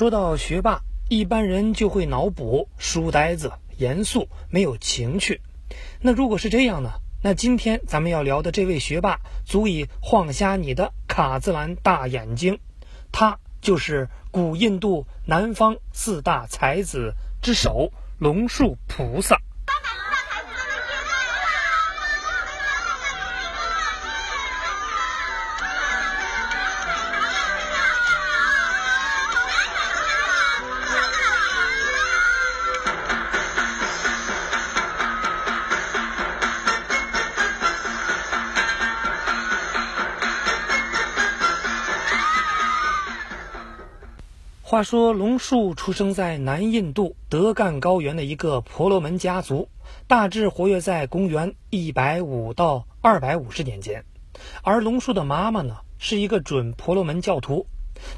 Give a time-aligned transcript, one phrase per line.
[0.00, 5.42] 说到学霸，一般人就会脑补书呆子、严肃、没有情趣。
[6.00, 6.92] 那如果是这样呢？
[7.22, 12.58] 那今天咱们要聊的这位学霸，足以晃瞎你的卡姿兰大眼睛。
[13.12, 17.12] 他就是古印度南方四大才子
[17.42, 19.38] 之首龙树菩萨。
[44.70, 49.68] 话说龙树出生在南印度德干高原的一个婆罗门家族，
[50.06, 54.04] 大致活跃在公元一百五到二百五十年间。
[54.62, 57.66] 而龙树的妈妈呢，是一个准婆罗门教徒，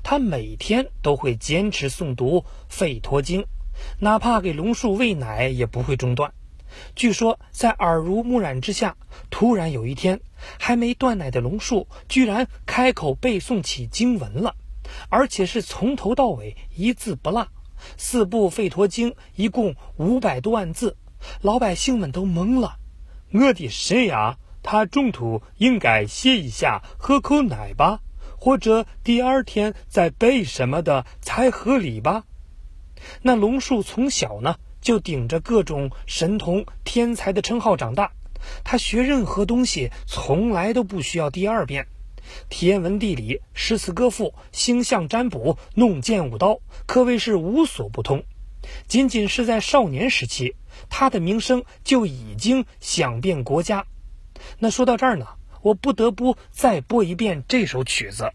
[0.03, 3.41] 她每天都会坚持诵读《吠陀经》，
[3.99, 6.35] 哪怕给龙树喂奶也不会中断。
[6.95, 8.99] 据说在耳濡目染之下，
[9.31, 10.21] 突然有一天，
[10.59, 14.55] 还没断奶的龙树居然开口背诵起经文了。
[15.09, 17.49] 而且是从头到尾一字不落，
[17.97, 20.97] 四部《吠陀经》一共五百多万字，
[21.41, 22.77] 老百姓们都懵了。
[23.33, 24.37] 我的神呀！
[24.65, 27.99] 他中途应该歇一下，喝口奶吧，
[28.39, 32.25] 或者第二天再背什么的才合理吧？
[33.23, 38.13] 那龙树从小呢，就顶着各种神童、天才的称号长大，
[38.63, 41.89] 他学任何东西从来都不需要第二遍。
[42.49, 48.25] 天文地理、诗词歌赋、星象占卜、弄剑舞刀，可谓是无所不通。
[48.87, 50.55] 仅仅是在少年时期，
[50.89, 53.87] 他的名声就已经响遍国家。
[54.59, 55.27] 那说到这儿呢，
[55.63, 58.33] 我不得不再播一遍这首曲子。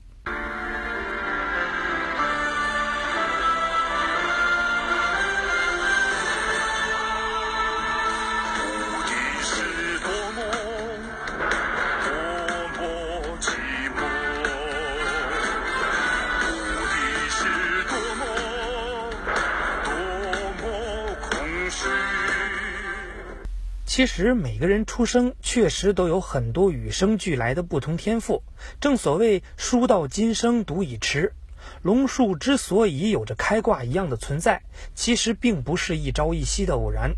[23.97, 28.43] 其实每个人出生确实都有很多与生俱来的不同天赋。
[28.79, 31.33] 正所谓“书到今生读已迟”，
[31.81, 34.61] 龙树之所以有着开挂一样的存在，
[34.93, 37.15] 其实并不是一朝一夕的偶然。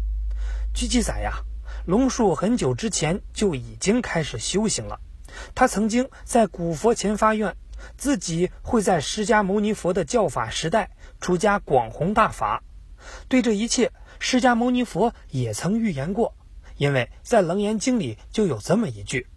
[0.74, 1.44] 据记载呀，
[1.86, 5.02] 龙树很久之前就已经开始修行了。
[5.54, 7.58] 他曾经在古佛前发愿，
[7.98, 12.64] 自己会在释迦牟尼佛的教法时代出家广弘大法。
[13.28, 16.36] 对这一切，释迦牟尼佛也曾预言过。
[16.80, 19.28] 因为在《楞严经》里就有这么一句：“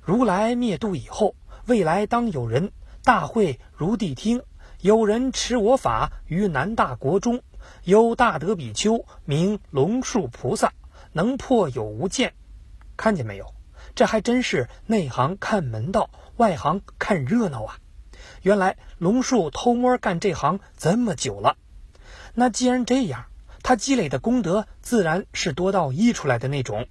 [0.00, 1.34] 如来灭度以后，
[1.66, 2.70] 未来当有人
[3.02, 4.40] 大会如谛听，
[4.80, 7.42] 有人持我法于南大国中，
[7.82, 10.72] 有大德比丘名龙树菩萨，
[11.12, 12.34] 能破有无见。”
[12.96, 13.52] 看见没有？
[13.96, 17.78] 这还真是内行看门道，外行看热闹啊！
[18.42, 21.56] 原来龙树偷摸干这行这么久了。
[22.34, 23.26] 那既然这样，
[23.66, 26.86] 他积累的功德自然是多到溢出来的那种，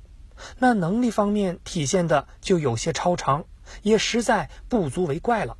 [0.59, 3.45] 那能力方面体现的就有些超常，
[3.81, 5.55] 也实在不足为怪了。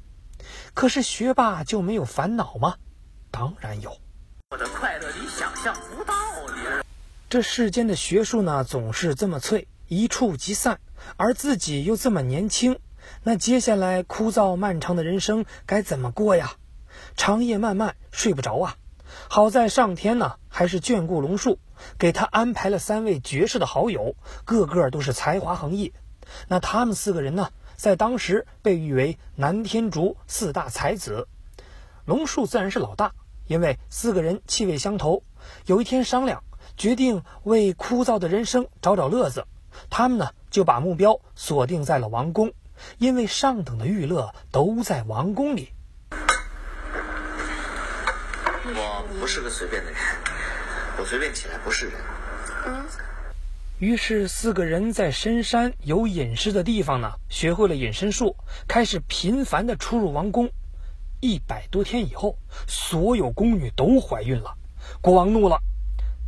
[0.73, 2.75] 可是学霸就没有烦恼吗？
[3.31, 3.97] 当然有。
[4.49, 6.13] 我的快乐你想象不到
[6.47, 6.83] 的。
[7.29, 10.81] 这世间的学术呢，总是这么脆，一触即散，
[11.15, 12.77] 而自己又这么年轻，
[13.23, 16.57] 那接下来枯燥漫长的人生该怎么过呀？
[17.15, 18.75] 长夜漫漫，睡不着啊。
[19.27, 21.59] 好在上天呢，还是眷顾龙树，
[21.97, 25.93] 给他安排了三位绝世的好友，个个都是才华横溢。
[26.47, 31.27] 那他们四个人呢，在当时被誉为南天竺四大才子。
[32.05, 33.13] 龙树自然是老大，
[33.47, 35.23] 因为四个人气味相投。
[35.65, 36.43] 有一天商量，
[36.77, 39.45] 决定为枯燥的人生找找乐子。
[39.89, 42.53] 他们呢，就把目标锁定在了王宫，
[42.97, 45.69] 因为上等的娱乐都在王宫里。
[48.67, 49.99] 我不是个随便的人，
[50.97, 51.93] 我随便起来不是人。
[52.65, 52.85] 嗯。
[53.77, 60.49] 于是四个人在深山有隐士的地方呢，学会了隐身术，开始频繁的出入王宫。
[61.19, 64.55] 一百多天以后，所有宫女都怀孕了。
[65.01, 65.61] 国王怒了。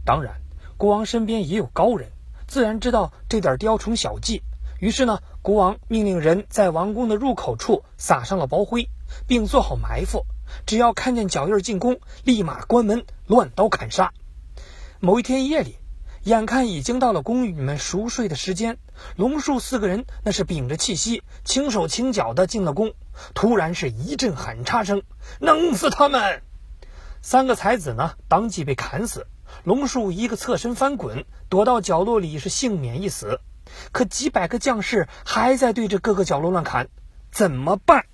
[0.05, 0.41] 当然，
[0.77, 2.11] 国王身边也有高人，
[2.47, 4.43] 自然知道这点雕虫小技。
[4.79, 8.89] 于是呢，国王命令人在王宫的入口处撒上了薄灰，
[9.25, 10.25] 并做好埋伏。
[10.65, 14.11] 只要看见脚印进宫，立马关门乱刀砍杀。
[14.99, 15.77] 某一天夜里，
[16.23, 18.77] 眼看已经到了宫女们熟睡的时间，
[19.15, 22.93] 龙树四个人那是屏着气息，轻手轻脚的进了宫。
[23.33, 25.03] 突然是一阵喊杀声
[25.39, 26.41] ：“弄死他们！”
[27.21, 29.27] 三个才子呢，当即被砍死。
[29.63, 33.39] 龙树一个侧身翻滚，躲到角落里是幸免一死。
[33.91, 36.89] 可几百个将士还在对着各个角落乱砍，
[37.31, 38.05] 怎么办？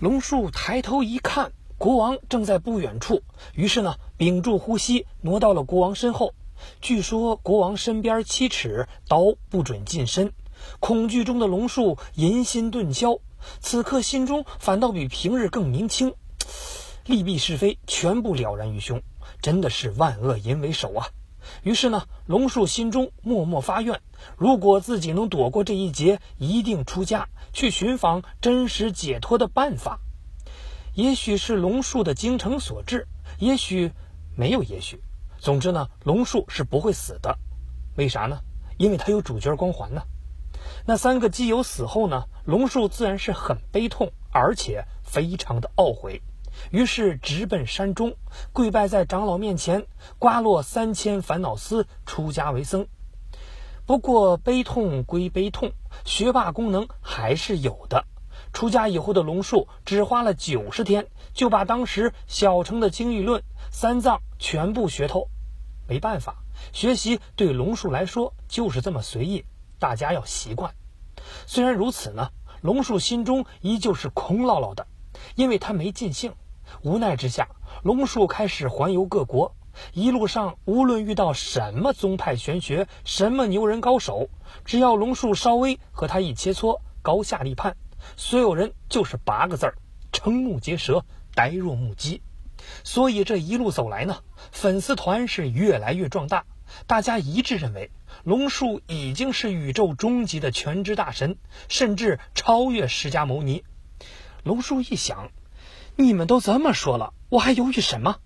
[0.00, 6.32] 龙树抬头一看，国王正在不远处，于是呢，屏住呼吸，挪到了国王身后。
[6.80, 10.32] 据说国王身边七尺，刀不准近身。
[10.78, 13.18] 恐惧中的龙树银心顿消，
[13.60, 16.14] 此刻心中反倒比平日更明清，
[17.04, 19.02] 利弊是非全部了然于胸，
[19.42, 21.08] 真的是万恶淫为首啊！
[21.62, 24.00] 于是呢，龙树心中默默发愿：
[24.36, 30.00] 如果自己能躲过这一劫，一定出家去寻访真实解脱的办法。
[30.94, 33.06] 也许是龙树的精诚所至，
[33.38, 33.92] 也许
[34.36, 35.00] 没有也许。
[35.38, 37.38] 总之呢，龙树是不会死的。
[37.96, 38.40] 为啥呢？
[38.76, 40.02] 因为他有主角光环呢。
[40.86, 46.22] 那三个基友死后呢，龙树自然是很悲痛，而且非常的懊悔。
[46.70, 48.16] 于是直奔山中，
[48.52, 49.86] 跪拜在长老面前，
[50.18, 52.86] 刮落三千烦恼丝，出家为僧。
[53.86, 55.72] 不过悲痛归悲痛，
[56.04, 58.04] 学霸功能还是有的。
[58.52, 65.28] 出家以后的龙树，只花了九十天，就把当时小乘的经义论、三藏全部学透。
[65.88, 66.36] 没办法，
[66.72, 69.44] 学习对龙树来说就是这么随意，
[69.78, 70.74] 大家要习惯。
[71.46, 72.30] 虽然如此呢，
[72.60, 74.86] 龙树心中依旧是空落落的，
[75.34, 76.34] 因为他没尽兴。
[76.82, 77.48] 无奈之下，
[77.82, 79.54] 龙树开始环游各国。
[79.92, 84.28] 一路上，无论遇到什么宗派玄学、什么牛人高手，
[84.64, 87.76] 只要龙树稍微和他一切磋，高下立判。
[88.16, 89.74] 所有人就是八个字儿：
[90.12, 92.22] 瞠目结舌，呆若木鸡。
[92.84, 94.18] 所以这一路走来呢，
[94.52, 96.44] 粉丝团是越来越壮大，
[96.86, 97.90] 大家一致认为
[98.24, 101.36] 龙树已经是宇宙终极的全知大神，
[101.68, 103.64] 甚至超越释迦牟尼。
[104.42, 105.30] 龙树一想，
[105.96, 108.16] 你们都这么说了，我还犹豫什么？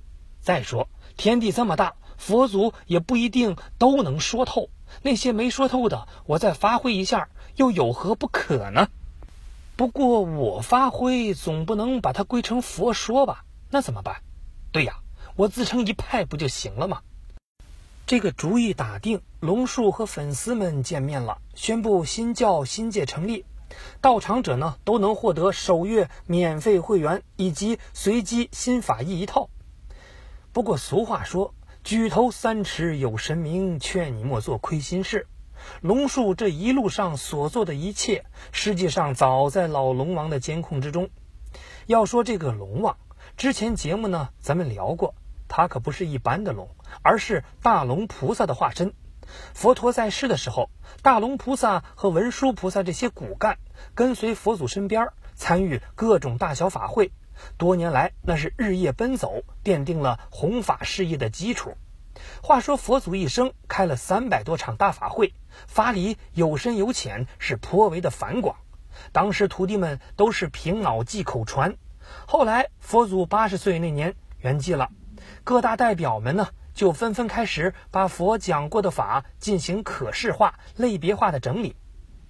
[0.41, 4.69] 再说天地这么大，佛祖也不一定都能说透，
[5.03, 8.89] 那些没说透的，我再发挥一下，又有何不可呢？
[9.77, 13.45] 不过我发挥总不能把它归成佛说吧？
[13.71, 14.23] 那怎么办？
[14.71, 14.99] 对呀，
[15.35, 17.01] 我自成一派不就行了吗？
[18.07, 23.45] 这个主意打定，龙树和粉丝们见面了，宣布新教新界成立，
[24.01, 29.49] 到场者呢都能获得首月免费会员以及随机新法义一套。
[30.53, 35.27] 不过俗话说，举头三尺有神明，劝你莫做亏心事。
[35.81, 41.09] 龙树这一路上所做的一切，实际上早在老龙王的监控之中。
[41.87, 42.97] 要说这个龙王，
[43.37, 45.15] 之前节目呢咱们聊过，
[45.49, 46.69] 他可不是一般的龙，
[47.03, 48.93] 而是大龙菩萨的化身。
[49.53, 50.71] 佛陀在世的时候，
[51.03, 53.59] 大龙菩萨和文殊菩萨这些骨干
[53.95, 57.13] 跟随佛祖身边，参与各种大小法会，
[57.57, 61.75] 多年来那是日夜奔走，奠定了弘法事业的基础。
[62.43, 65.35] 话说佛祖一生开了三百多场大法会，
[65.67, 68.57] 法理有深有浅，是颇为的繁广。
[69.11, 71.77] 当时徒弟们都是凭脑记口传。
[72.27, 74.91] 后来佛祖八十岁那年圆寂了，
[75.43, 81.77] 各大代表们呢就纷纷开始把佛讲过的法进行可视化、类别化的整理。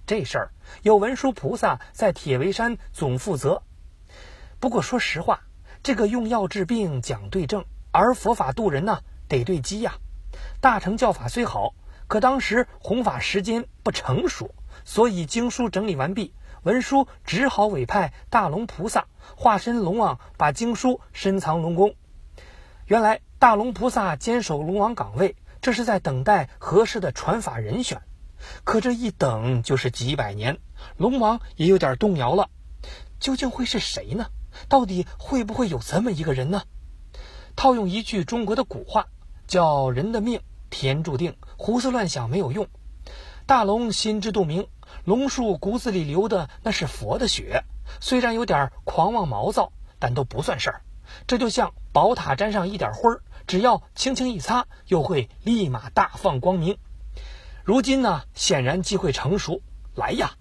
[0.05, 0.51] 这事儿
[0.83, 3.63] 有文殊菩萨在铁围山总负责。
[4.59, 5.41] 不过说实话，
[5.83, 8.99] 这个用药治病讲对症，而佛法度人呢？
[9.27, 9.95] 得对机呀！
[10.61, 11.73] 大乘教法虽好，
[12.07, 21.95] 可当时弘法时间不成熟，所以经书整理完毕，文殊只好委派大龙菩萨化身龙王，把经书深藏龙宫。
[22.85, 28.01] 原来大龙菩萨坚守龙王岗位，这是在等待合适的传法人选。
[28.63, 30.57] 可这一等就是几百年，
[30.97, 32.49] 龙王也有点动摇了。
[33.19, 34.27] 究竟会是谁呢？
[34.69, 36.63] 到底会不会有这么一个人呢？
[37.55, 39.07] 套用一句中国的古话。
[39.47, 42.67] 叫人的命天注定，胡思乱想没有用。
[43.45, 44.67] 大龙心知肚明，
[45.03, 47.63] 龙树骨子里流的那是佛的血，
[48.01, 50.81] 虽然有点狂妄毛躁，但都不算事儿。
[51.27, 56.77] 这就像宝塔沾上一点灰儿，只要轻轻一擦，又会立马大放光明。
[57.63, 59.61] 如今呢，显然机会成熟，
[59.95, 60.33] 来呀！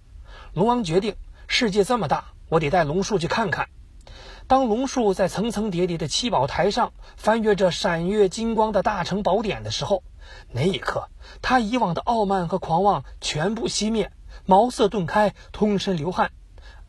[0.52, 1.14] 龙王决定，
[1.46, 3.68] 世界这么大，我得带龙树去看看。
[4.49, 10.02] 当龙树在层层叠叠的七宝台上翻阅着闪跃金光的大成宝典的时候，
[10.50, 11.08] 那一刻，
[11.40, 14.11] 他以往的傲慢和狂妄全部熄灭，
[14.44, 16.32] 茅塞顿开，通身流汗，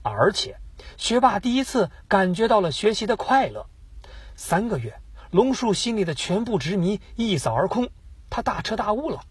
[0.02, 0.58] 而且，
[0.98, 3.68] 学霸第一次感觉到了学习的快乐。
[4.36, 5.00] 三个月，
[5.32, 7.90] 龙树心里的全部执迷一扫而空，
[8.30, 9.22] 他大彻大悟了。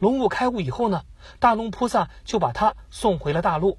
[0.00, 1.02] 龙悟开悟以后呢，
[1.38, 3.78] 大龙菩萨就把他送回了大陆，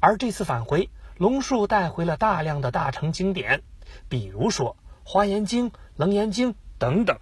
[0.00, 0.88] 而这次返回。
[1.18, 3.62] 龙树带回了大量的大乘经典，
[4.08, 4.76] 比如说
[5.08, 7.18] 《华严经》《楞严经》等等。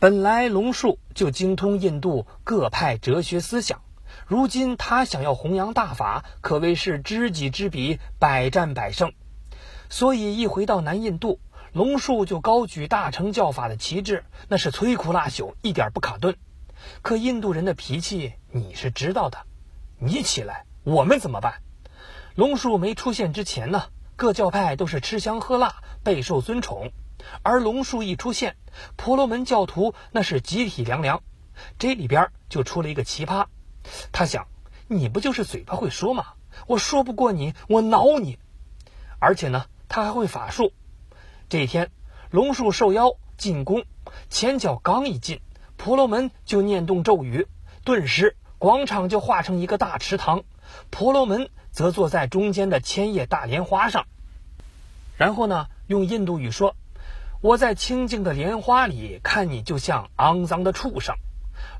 [0.00, 3.82] 本来龙树就精通印度各派哲学思想，
[4.26, 9.12] 如今他想要弘扬大法，可谓是知己知彼，百战百胜。
[9.90, 11.38] 所以一回到南印度，
[11.74, 16.36] 龙树就高举大乘教法的旗帜，那是摧枯拉朽，一点不卡顿。
[17.02, 19.38] 可印度人的脾气你是知道的，
[19.98, 21.62] 你起来，我们怎么办？
[22.36, 26.92] 龙树没出现之前呢，各教派都是吃香喝辣，备受尊崇；
[27.42, 28.54] 而龙树一出现，
[28.94, 31.24] 婆罗门教徒那是集体凉凉。
[31.80, 33.46] 这里边就出了一个奇葩，
[34.12, 34.46] 他想，
[34.86, 36.34] 你不就是嘴巴会说吗？
[36.68, 38.38] 我说不过你，我挠你。
[39.18, 40.70] 而且呢，他还会法术。
[41.48, 41.90] 这一天，
[42.30, 43.84] 龙树受邀进宫，
[44.30, 45.40] 前脚刚一进，
[45.76, 47.46] 婆罗门就念动咒语，
[47.84, 50.44] 顿时广场就化成一个大池塘，
[50.90, 51.48] 婆罗门。
[51.74, 54.06] 则坐在中间的千叶大莲花上，
[55.16, 56.76] 然后呢，用印度语说
[57.42, 61.16] ：“我在清净的莲花里看你，就像肮脏的畜生。”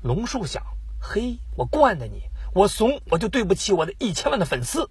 [0.03, 0.63] 龙树想
[0.99, 4.89] ：“嘿，我惯的你，我怂，我就对不起我的一千万的粉丝。”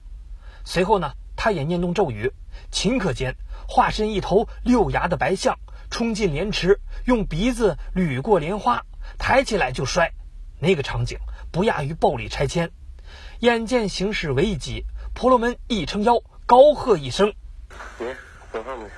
[0.64, 2.33] 随后呢，他也念动咒语，
[2.73, 3.37] 顷刻间
[3.69, 5.59] 化身一头六牙的白象，
[5.91, 8.85] 冲进莲池，用鼻子捋过莲花，
[9.19, 10.12] 抬起来就摔。
[10.61, 11.19] 那个场景
[11.53, 12.71] 不亚于暴力拆迁。
[13.41, 14.87] 眼见形势危急。
[15.14, 16.14] 婆罗门一撑腰，
[16.45, 17.33] 高喝一声
[18.00, 18.07] ：“你
[18.50, 18.91] 回后面。”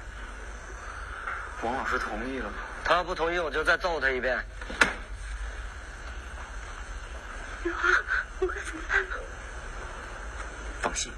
[1.63, 2.57] 王老师同意了吗？
[2.85, 4.39] 他不同意，我就再揍他一遍。
[7.65, 7.89] 玉华，
[8.41, 9.17] 我该怎么办呢？
[10.81, 11.13] 放心，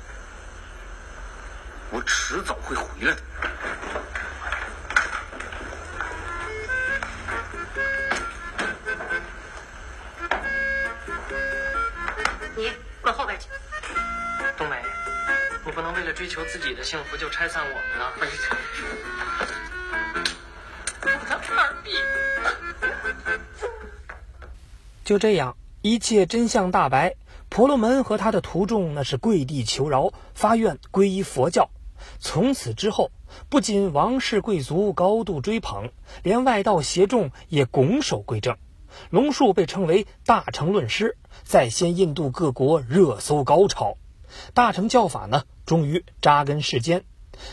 [1.91, 3.21] 我迟早会回来的。
[12.57, 13.47] 你滚后边去。
[14.57, 14.77] 冬梅，
[15.65, 18.05] 你不能为了追求自己的幸福就拆散我们呢！
[21.57, 21.93] 二逼！
[25.05, 27.15] 就这样，一切真相大白。
[27.49, 31.71] 婆罗门和他的徒众那是跪地求饶，发愿皈依佛教。
[32.19, 33.11] 从此之后，
[33.49, 35.91] 不仅王室贵族高度追捧，
[36.23, 38.57] 连外道邪众也拱手归正。
[39.11, 43.97] 龙树被称为大乘论师，在先印度各国热搜高潮。
[44.55, 47.05] 大乘教法呢，终于扎根世间。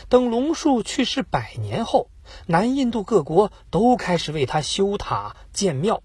[0.08, 2.10] 等龙树去世百年后，
[2.46, 6.02] 南印度各国都开始为他修塔建庙，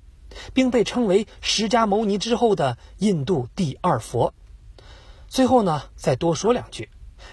[0.53, 4.33] 并被称为释迦牟尼之后的印度第二佛。
[5.27, 6.89] 最后呢，再多说两句，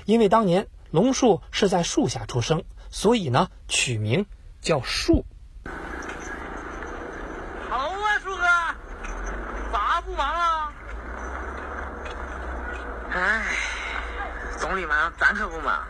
[0.06, 4.24] 因为当年龙树是在树下出生，所以呢，取名
[4.60, 5.26] 叫树。
[7.68, 8.42] 好啊，树哥，
[9.70, 10.72] 咋不忙啊？
[13.10, 13.42] 哎，
[14.58, 15.86] 总理忙，咱可不忙。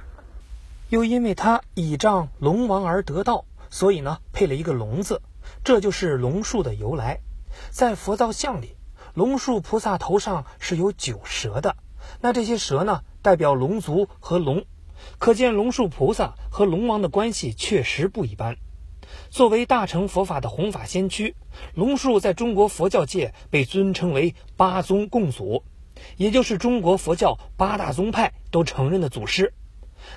[0.88, 5.20] 又因为他倚仗龙王而得道，所以呢配了一个龙字，
[5.62, 7.20] 这就是龙树的由来。
[7.70, 8.76] 在佛造像里，
[9.12, 11.76] 龙树菩萨头上是有九蛇的，
[12.20, 14.66] 那这些蛇呢代表龙族和龙，
[15.16, 18.58] 可见龙树菩萨和龙王的关系确实不一般。
[19.30, 21.34] 作为大乘佛法的弘法先驱，
[21.72, 25.64] 龙树在中国佛教界被尊称为八宗共祖。
[26.18, 29.54] 也就是中国佛教八大宗派都承认的祖师，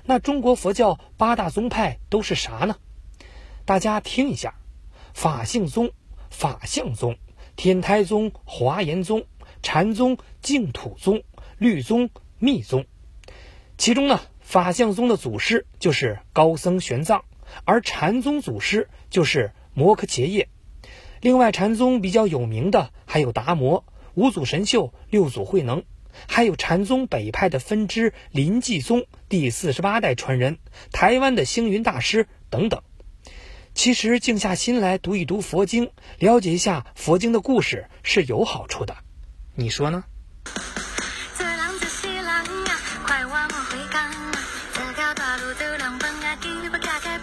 [0.03, 2.75] 那中国佛教八大宗派都是啥呢？
[3.63, 4.55] 大家听一下：
[5.13, 5.91] 法性宗、
[6.29, 7.15] 法相宗、
[7.55, 9.23] 天台宗、华严宗、
[9.63, 11.23] 禅宗、净土宗、
[11.57, 12.85] 律宗、密宗。
[13.77, 17.21] 其中呢，法相宗的祖师就是高僧玄奘，
[17.63, 20.49] 而禅宗祖师就是摩诃伽叶。
[21.21, 23.85] 另外，禅宗比较有名的还有达摩。
[24.15, 25.83] 五祖神秀、六祖慧能，
[26.27, 30.57] 还有禅宗北派的分支临济宗第四十八代传人、
[30.91, 32.81] 台湾的星云大师等等。
[33.75, 38.97] 其实静下心来读一读佛经，了解一下佛经的故事是有好处的。
[39.53, 40.03] 你说呢？
[46.31, 47.16] aking magkakaroon